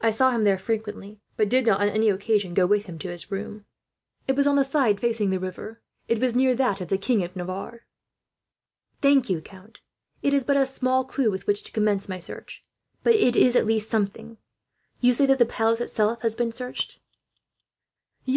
I 0.00 0.08
saw 0.08 0.30
him 0.30 0.44
there 0.44 0.56
frequently, 0.58 1.18
but 1.36 1.50
did 1.50 1.66
not, 1.66 1.82
on 1.82 1.90
any 1.90 2.08
occasion, 2.08 2.54
go 2.54 2.64
with 2.66 2.86
him 2.86 2.98
to 3.00 3.10
his 3.10 3.30
room." 3.30 3.66
"It 4.26 4.34
was 4.34 4.46
on 4.46 4.56
the 4.56 4.64
side 4.64 4.98
facing 4.98 5.28
the 5.28 5.38
river. 5.38 5.82
It 6.06 6.18
was 6.18 6.34
near 6.34 6.54
that 6.54 6.80
of 6.80 6.88
the 6.88 6.96
King 6.96 7.22
of 7.22 7.36
Navarre." 7.36 7.84
"Thank 9.02 9.28
you, 9.28 9.42
count. 9.42 9.82
It 10.22 10.32
is 10.32 10.42
but 10.42 10.56
a 10.56 10.64
small 10.64 11.04
clue 11.04 11.30
with 11.30 11.46
which 11.46 11.62
to 11.64 11.72
commence 11.72 12.08
my 12.08 12.18
search, 12.18 12.62
but 13.02 13.14
it 13.14 13.36
is 13.36 13.54
at 13.56 13.66
least 13.66 13.90
something. 13.90 14.38
You 15.02 15.12
say 15.12 15.26
that 15.26 15.36
the 15.38 15.44
palace 15.44 15.82
itself 15.82 16.22
has 16.22 16.34
been 16.34 16.50
searched?" 16.50 17.00
"Yes. 18.24 18.36